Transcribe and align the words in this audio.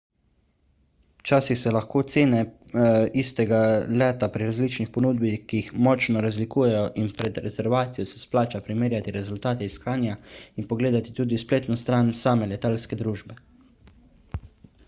včasih 1.21 1.57
se 1.63 1.71
lahko 1.73 1.99
cene 2.13 2.39
istega 3.23 3.59
leta 4.03 4.29
pri 4.37 4.47
različnih 4.47 4.89
ponudnikih 4.95 5.69
močno 5.89 6.23
razlikujejo 6.27 6.81
in 7.03 7.11
pred 7.21 7.37
rezervacijo 7.45 8.07
se 8.15 8.23
splača 8.23 8.63
primerjati 8.71 9.15
rezultate 9.21 9.69
iskanja 9.73 10.17
in 10.63 10.69
pogledati 10.75 11.15
tudi 11.23 11.41
spletno 11.45 11.81
stran 11.85 12.13
same 12.25 12.49
letalske 12.57 12.99
družbe 13.07 13.39